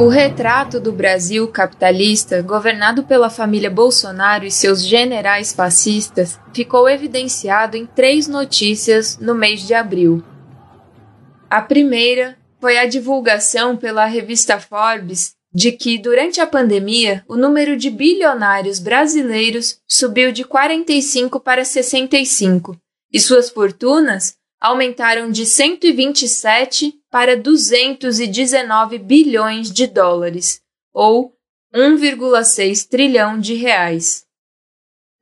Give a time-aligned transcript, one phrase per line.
[0.00, 7.76] O retrato do Brasil capitalista, governado pela família Bolsonaro e seus generais fascistas, ficou evidenciado
[7.76, 10.24] em três notícias no mês de abril.
[11.50, 17.76] A primeira foi a divulgação pela revista Forbes de que, durante a pandemia, o número
[17.76, 22.74] de bilionários brasileiros subiu de 45 para 65
[23.12, 31.34] e suas fortunas aumentaram de 127 para 219 bilhões de dólares, ou
[31.74, 34.24] 1,6 trilhão de reais.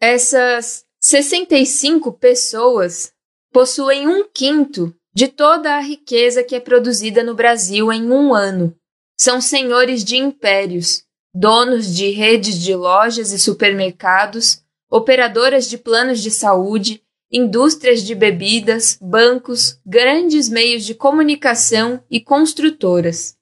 [0.01, 3.13] Essas 65 pessoas
[3.53, 8.77] possuem um quinto de toda a riqueza que é produzida no Brasil em um ano.
[9.17, 11.03] São senhores de impérios,
[11.35, 18.99] donos de redes de lojas e supermercados, operadoras de planos de saúde, indústrias de bebidas,
[19.01, 23.37] bancos, grandes meios de comunicação e construtoras.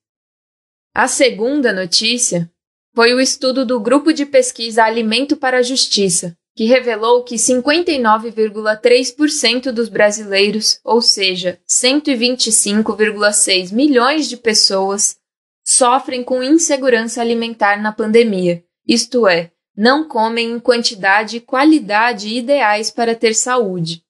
[0.95, 2.51] A segunda notícia
[2.95, 9.71] foi o estudo do Grupo de Pesquisa Alimento para a Justiça, que revelou que 59,3%
[9.71, 15.19] dos brasileiros, ou seja, 125,6 milhões de pessoas,
[15.63, 22.91] sofrem com insegurança alimentar na pandemia, isto é, não comem em quantidade e qualidade ideais
[22.91, 24.03] para ter saúde.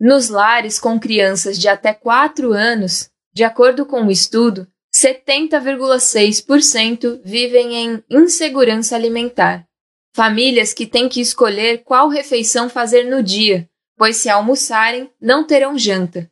[0.00, 7.20] Nos lares com crianças de até 4 anos, de acordo com o um estudo, 70,6%
[7.22, 9.66] vivem em insegurança alimentar.
[10.14, 15.78] Famílias que têm que escolher qual refeição fazer no dia, pois se almoçarem, não terão
[15.78, 16.28] janta.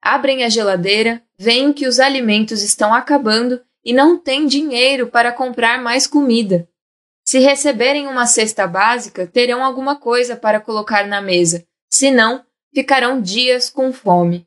[0.00, 5.82] Abrem a geladeira, veem que os alimentos estão acabando e não têm dinheiro para comprar
[5.82, 6.68] mais comida.
[7.26, 13.68] Se receberem uma cesta básica, terão alguma coisa para colocar na mesa, senão, ficarão dias
[13.68, 14.46] com fome.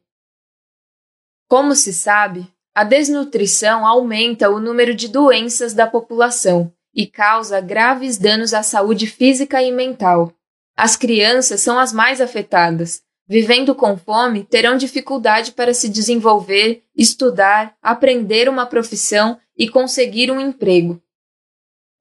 [1.50, 8.18] Como se sabe, a desnutrição aumenta o número de doenças da população e causa graves
[8.18, 10.32] danos à saúde física e mental.
[10.78, 13.02] As crianças são as mais afetadas.
[13.28, 20.40] Vivendo com fome, terão dificuldade para se desenvolver, estudar, aprender uma profissão e conseguir um
[20.40, 21.02] emprego.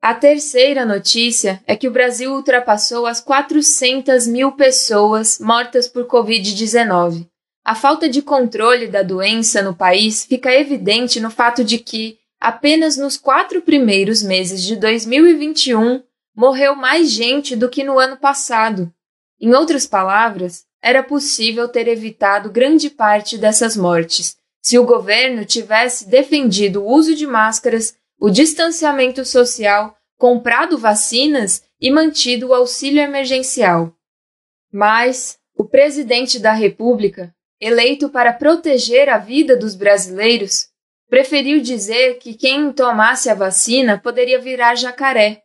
[0.00, 7.26] A terceira notícia é que o Brasil ultrapassou as 400 mil pessoas mortas por Covid-19.
[7.64, 12.97] A falta de controle da doença no país fica evidente no fato de que, apenas
[12.97, 16.00] nos quatro primeiros meses de 2021,
[16.34, 18.92] morreu mais gente do que no ano passado.
[19.41, 26.09] Em outras palavras, era possível ter evitado grande parte dessas mortes se o governo tivesse
[26.09, 33.95] defendido o uso de máscaras o distanciamento social, comprado vacinas e mantido o auxílio emergencial.
[34.73, 40.69] Mas o presidente da República, eleito para proteger a vida dos brasileiros,
[41.09, 45.43] preferiu dizer que quem tomasse a vacina poderia virar jacaré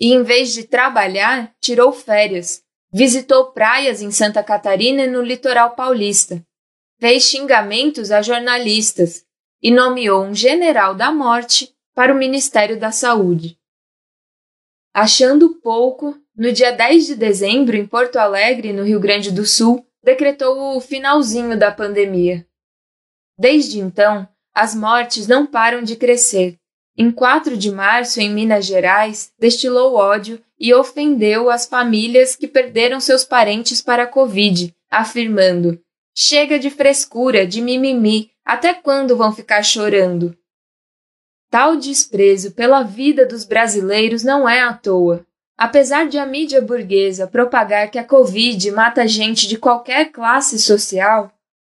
[0.00, 5.74] e, em vez de trabalhar, tirou férias, visitou praias em Santa Catarina e no litoral
[5.74, 6.42] paulista,
[6.98, 9.24] fez xingamentos a jornalistas
[9.62, 13.56] e nomeou um general da morte para o Ministério da Saúde.
[14.92, 19.86] Achando pouco, no dia 10 de dezembro, em Porto Alegre, no Rio Grande do Sul,
[20.02, 22.46] decretou o finalzinho da pandemia.
[23.38, 26.58] Desde então, as mortes não param de crescer.
[26.96, 33.00] Em 4 de março, em Minas Gerais, destilou ódio e ofendeu as famílias que perderam
[33.00, 35.80] seus parentes para a Covid, afirmando:
[36.14, 40.36] Chega de frescura, de mimimi, até quando vão ficar chorando?
[41.54, 45.24] Tal desprezo pela vida dos brasileiros não é à toa.
[45.56, 51.30] Apesar de a mídia burguesa propagar que a Covid mata gente de qualquer classe social,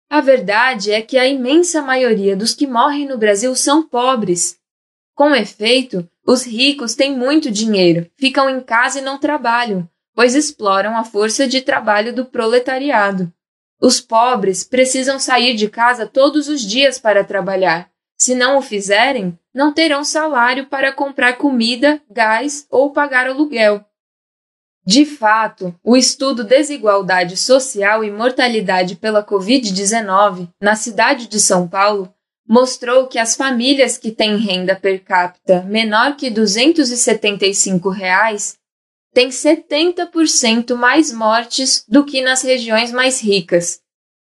[0.09, 4.55] a verdade é que a imensa maioria dos que morrem no Brasil são pobres.
[5.13, 10.95] Com efeito, os ricos têm muito dinheiro, ficam em casa e não trabalham, pois exploram
[10.95, 13.29] a força de trabalho do proletariado.
[13.81, 17.91] Os pobres precisam sair de casa todos os dias para trabalhar.
[18.23, 23.83] Se não o fizerem, não terão salário para comprar comida, gás ou pagar aluguel.
[24.85, 32.13] De fato, o estudo Desigualdade Social e Mortalidade pela Covid-19 na cidade de São Paulo
[32.47, 38.57] mostrou que as famílias que têm renda per capita menor que 275 reais
[39.13, 43.81] têm 70% mais mortes do que nas regiões mais ricas,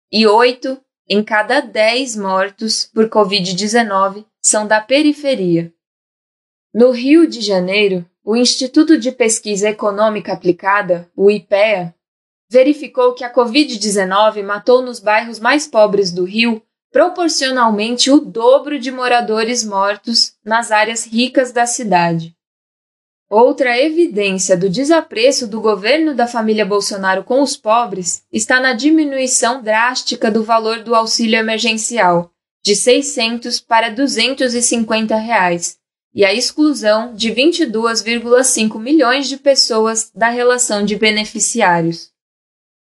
[0.10, 0.82] e 8
[1.14, 5.72] em cada 10 mortos por Covid-19 são da periferia.
[6.74, 11.94] No Rio de Janeiro, o Instituto de Pesquisa Econômica Aplicada, o IPEA,
[12.50, 18.92] verificou que a Covid-19 matou nos bairros mais pobres do Rio proporcionalmente o dobro de
[18.92, 22.36] moradores mortos nas áreas ricas da cidade.
[23.36, 29.60] Outra evidência do desapreço do governo da família Bolsonaro com os pobres está na diminuição
[29.64, 32.30] drástica do valor do auxílio emergencial,
[32.64, 35.78] de 600 para 250 reais,
[36.14, 42.12] e a exclusão de 22,5 milhões de pessoas da relação de beneficiários.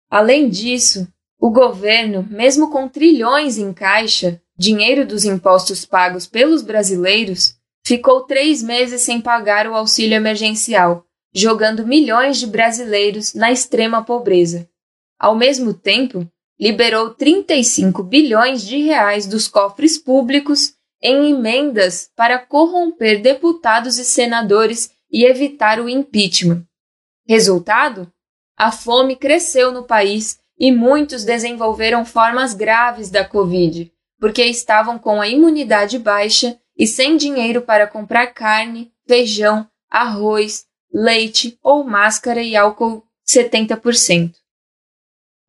[0.10, 1.08] Além disso,
[1.40, 8.62] o governo, mesmo com trilhões em caixa, dinheiro dos impostos pagos pelos brasileiros, ficou três
[8.62, 14.70] meses sem pagar o auxílio emergencial, jogando milhões de brasileiros na extrema pobreza.
[15.18, 16.28] Ao mesmo tempo,
[16.60, 24.92] liberou 35 bilhões de reais dos cofres públicos em emendas para corromper deputados e senadores
[25.12, 26.66] e evitar o impeachment.
[27.28, 28.12] Resultado?
[28.58, 33.90] A fome cresceu no país e muitos desenvolveram formas graves da Covid,
[34.20, 41.60] porque estavam com a imunidade baixa e sem dinheiro para comprar carne, feijão, arroz, leite
[41.62, 44.34] ou máscara e álcool 70%.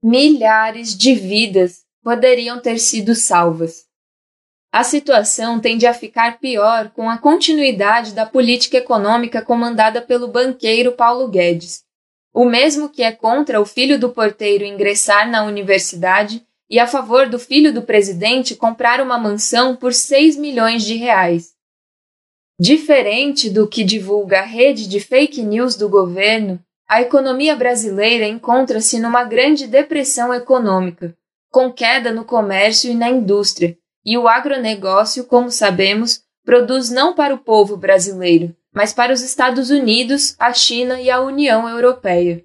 [0.03, 3.85] Milhares de vidas poderiam ter sido salvas.
[4.73, 10.93] A situação tende a ficar pior com a continuidade da política econômica comandada pelo banqueiro
[10.93, 11.85] Paulo Guedes,
[12.33, 17.29] o mesmo que é contra o filho do porteiro ingressar na universidade e a favor
[17.29, 21.53] do filho do presidente comprar uma mansão por 6 milhões de reais.
[22.59, 29.01] Diferente do que divulga a rede de fake news do governo, a economia brasileira encontra-se
[29.01, 31.17] numa grande depressão econômica,
[31.51, 37.35] com queda no comércio e na indústria, e o agronegócio, como sabemos, produz não para
[37.35, 42.45] o povo brasileiro, mas para os Estados Unidos, a China e a União Europeia.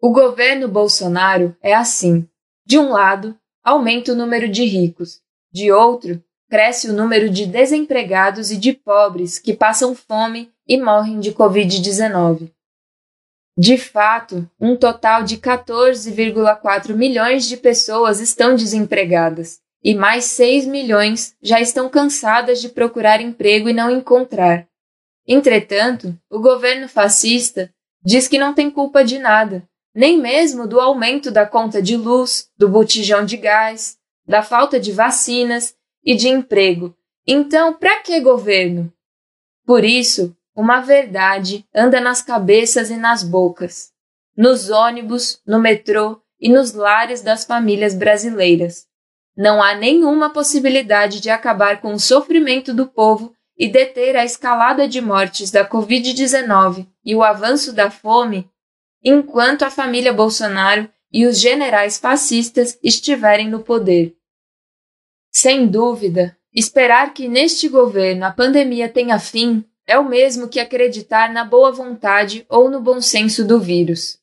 [0.00, 2.28] O governo Bolsonaro é assim:
[2.66, 5.20] de um lado, aumenta o número de ricos,
[5.52, 11.20] de outro, cresce o número de desempregados e de pobres que passam fome e morrem
[11.20, 12.50] de Covid-19.
[13.56, 21.36] De fato, um total de 14,4 milhões de pessoas estão desempregadas e mais 6 milhões
[21.42, 24.66] já estão cansadas de procurar emprego e não encontrar.
[25.26, 27.70] Entretanto, o governo fascista
[28.04, 32.48] diz que não tem culpa de nada, nem mesmo do aumento da conta de luz,
[32.58, 33.96] do botijão de gás,
[34.26, 36.94] da falta de vacinas e de emprego.
[37.26, 38.92] Então, para que governo?
[39.64, 43.90] Por isso, uma verdade anda nas cabeças e nas bocas,
[44.36, 48.86] nos ônibus, no metrô e nos lares das famílias brasileiras.
[49.36, 54.86] Não há nenhuma possibilidade de acabar com o sofrimento do povo e deter a escalada
[54.86, 58.48] de mortes da Covid-19 e o avanço da fome,
[59.04, 64.16] enquanto a família Bolsonaro e os generais fascistas estiverem no poder.
[65.30, 71.30] Sem dúvida, esperar que neste governo a pandemia tenha fim é o mesmo que acreditar
[71.32, 74.18] na boa vontade ou no bom senso do vírus.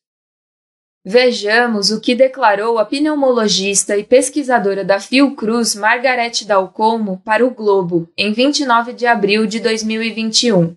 [1.03, 8.07] Vejamos o que declarou a pneumologista e pesquisadora da Fiocruz Margarete Dalcomo para o Globo
[8.15, 10.75] em 29 de abril de 2021.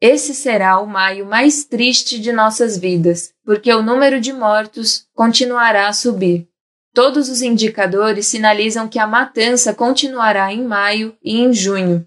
[0.00, 5.88] Esse será o maio mais triste de nossas vidas, porque o número de mortos continuará
[5.88, 6.48] a subir.
[6.92, 12.06] Todos os indicadores sinalizam que a matança continuará em maio e em junho.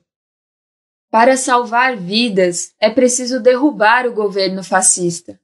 [1.12, 5.39] Para salvar vidas, é preciso derrubar o governo fascista.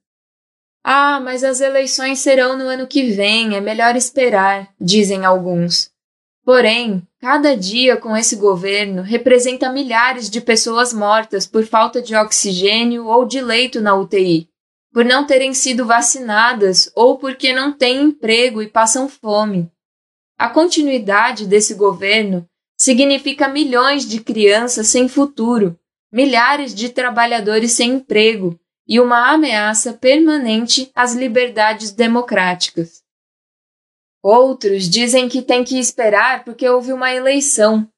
[0.84, 5.90] Ah, mas as eleições serão no ano que vem, é melhor esperar, dizem alguns.
[6.46, 13.06] Porém, cada dia com esse governo representa milhares de pessoas mortas por falta de oxigênio
[13.06, 14.48] ou de leito na UTI,
[14.92, 19.68] por não terem sido vacinadas ou porque não têm emprego e passam fome.
[20.38, 22.48] A continuidade desse governo
[22.78, 25.76] significa milhões de crianças sem futuro,
[26.12, 33.04] milhares de trabalhadores sem emprego e uma ameaça permanente às liberdades democráticas.
[34.22, 37.88] Outros dizem que tem que esperar porque houve uma eleição.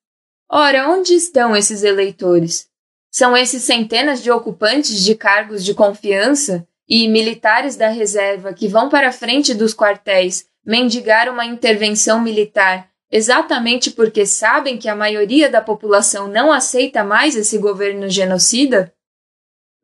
[0.50, 2.68] Ora, onde estão esses eleitores?
[3.10, 8.88] São esses centenas de ocupantes de cargos de confiança e militares da reserva que vão
[8.88, 15.50] para a frente dos quartéis mendigar uma intervenção militar exatamente porque sabem que a maioria
[15.50, 18.92] da população não aceita mais esse governo genocida?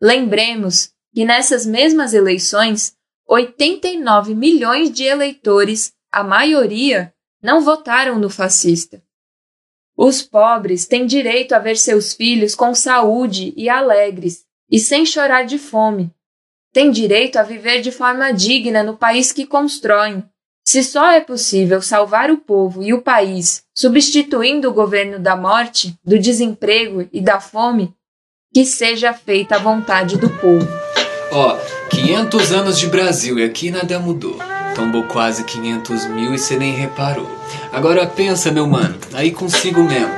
[0.01, 2.95] Lembremos que nessas mesmas eleições,
[3.27, 9.03] 89 milhões de eleitores a maioria, não votaram no fascista.
[9.97, 15.45] Os pobres têm direito a ver seus filhos com saúde e alegres, e sem chorar
[15.45, 16.15] de fome.
[16.73, 20.25] Têm direito a viver de forma digna no país que constroem.
[20.65, 25.99] Se só é possível salvar o povo e o país substituindo o governo da morte,
[26.05, 27.93] do desemprego e da fome,
[28.53, 30.94] que seja feita a vontade do povo.
[31.35, 34.39] Ó, oh, 500 anos de Brasil e aqui nada mudou.
[34.73, 37.29] Tombou quase 500 mil e você nem reparou.
[37.73, 40.13] Agora pensa, meu mano, aí consigo mesmo.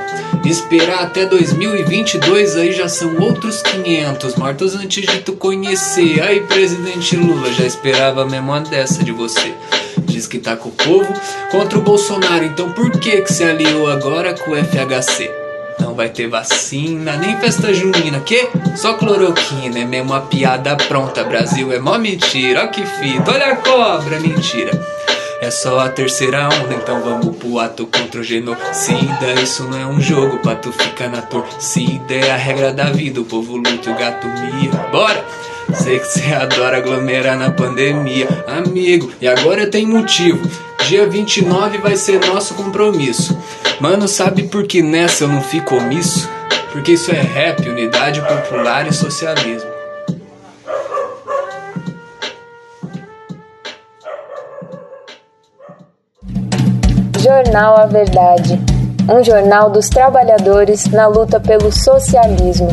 [0.45, 6.21] Esperar até 2022 aí já são outros 500 mortos antes de tu conhecer.
[6.21, 9.55] Aí, presidente Lula, já esperava mesmo uma dessa de você.
[10.03, 11.11] Diz que tá com o povo
[11.49, 15.46] contra o Bolsonaro, então por que que se aliou agora com o FHC?
[15.79, 18.49] Não vai ter vacina, nem festa junina, que?
[18.75, 21.23] Só cloroquina, é mesmo uma piada pronta.
[21.23, 24.71] Brasil é mó mentira, ó que fita, olha a cobra, mentira.
[25.39, 29.33] É só a terceira onda, então vamos pro ato contra o genocida.
[29.41, 32.13] Isso não é um jogo pra tu ficar na torcida.
[32.13, 34.71] É a regra da vida, o povo luta, o gato mia.
[34.91, 35.23] Bora!
[35.73, 39.11] Sei que você adora aglomerar na pandemia, amigo.
[39.21, 40.39] E agora tem motivo.
[40.87, 43.37] Dia 29 vai ser nosso compromisso.
[43.79, 46.29] Mano, sabe por que nessa eu não fico omisso?
[46.71, 49.69] Porque isso é rap, unidade popular e socialismo.
[57.19, 58.59] Jornal A Verdade
[59.09, 62.69] um jornal dos trabalhadores na luta pelo socialismo.